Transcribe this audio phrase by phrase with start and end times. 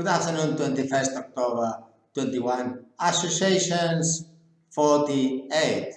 [0.00, 2.86] Good afternoon, 21st October 21.
[3.00, 4.24] Associations
[4.70, 5.92] 48.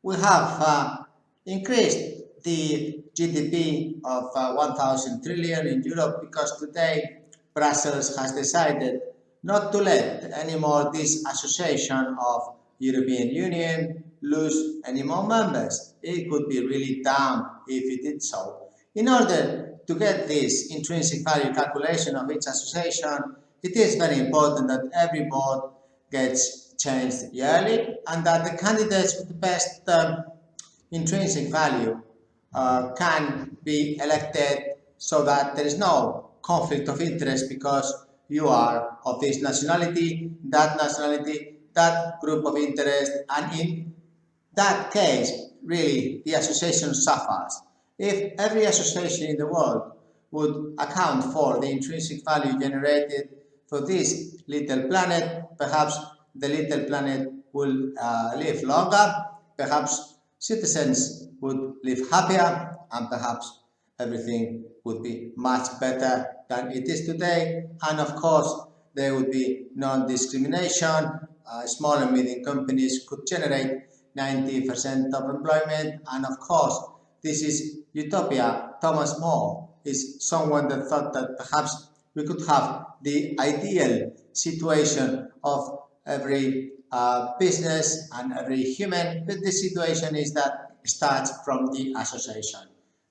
[0.00, 0.98] We have uh,
[1.44, 9.00] increased the GDP of uh, 1,000 trillion in Europe because today Brussels has decided
[9.42, 12.42] not to let anymore this association of
[12.78, 15.94] European Union lose any more members.
[16.00, 18.61] It could be really dumb if it did so.
[18.94, 24.68] In order to get this intrinsic value calculation of each association, it is very important
[24.68, 25.72] that every board
[26.10, 30.24] gets changed yearly and that the candidates with the best um,
[30.90, 32.02] intrinsic value
[32.54, 34.58] uh, can be elected
[34.98, 40.76] so that there is no conflict of interest because you are of this nationality, that
[40.76, 43.94] nationality, that group of interest, and in
[44.54, 45.32] that case,
[45.64, 47.62] really, the association suffers.
[47.98, 49.92] If every association in the world
[50.30, 53.28] would account for the intrinsic value generated
[53.66, 55.98] for this little planet, perhaps
[56.34, 59.14] the little planet will uh, live longer,
[59.56, 63.60] perhaps citizens would live happier, and perhaps
[63.98, 67.64] everything would be much better than it is today.
[67.88, 68.52] And of course,
[68.94, 71.10] there would be non-discrimination.
[71.46, 73.82] Uh, small and medium companies could generate
[74.16, 76.02] 90% of employment.
[76.10, 76.78] And of course,
[77.22, 78.74] this is utopia.
[78.80, 85.78] Thomas More is someone that thought that perhaps we could have the ideal situation of
[86.06, 92.60] every uh, business and every human, but the situation is that starts from the association.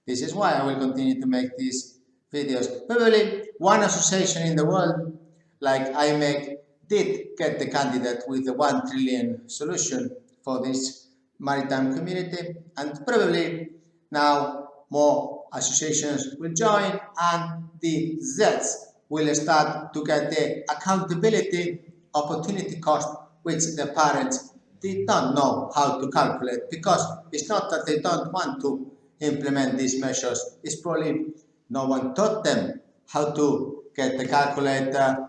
[0.05, 1.99] This is why I will continue to make these
[2.33, 2.87] videos.
[2.87, 5.17] Probably one association in the world,
[5.61, 10.11] like IMEC, did get the candidate with the 1 trillion solution
[10.43, 11.07] for this
[11.39, 13.69] maritime community, and probably
[14.11, 18.75] now more associations will join and the Zs
[19.09, 21.81] will start to get the accountability
[22.13, 23.07] opportunity cost
[23.43, 28.31] which the parents they don't know how to calculate because it's not that they don't
[28.33, 28.91] want to
[29.21, 31.27] implement these measures, it's probably
[31.69, 35.27] no one taught them how to get the calculator,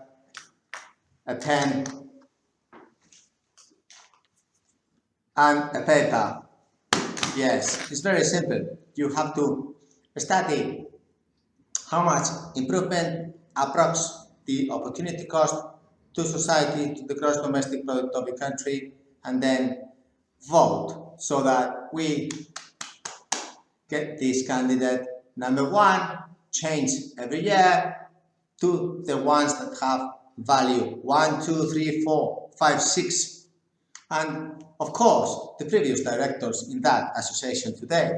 [1.27, 1.85] a pen,
[5.35, 6.43] and a paper.
[7.35, 8.77] Yes, it's very simple.
[8.95, 9.75] You have to
[10.17, 10.85] study
[11.89, 15.55] how much improvement approx the opportunity cost
[16.13, 19.81] to society, to the gross domestic product of the country, and then
[20.47, 22.29] vote so that we
[23.89, 26.19] get this candidate number one
[26.51, 27.95] change every year
[28.61, 33.42] to the ones that have value one, two, three, four, five, six,
[34.13, 38.11] and of course the previous directors in that association today.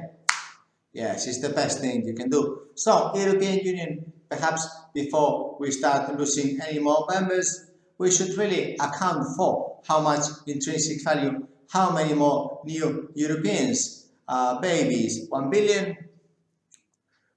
[0.94, 2.68] Yes, it's the best thing you can do.
[2.76, 9.36] So European Union, perhaps before we start losing any more members, we should really account
[9.36, 15.98] for how much intrinsic value, how many more new Europeans, uh, babies, 1 billion,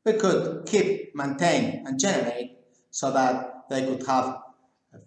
[0.05, 2.59] we could keep, maintain and generate
[2.91, 4.39] so that they could have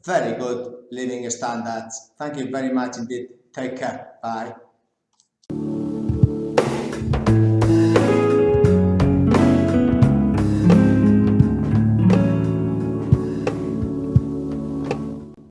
[0.06, 2.12] very good living standards.
[2.18, 3.28] Thank you very much indeed.
[3.54, 4.16] Take care.
[4.22, 4.56] Bye.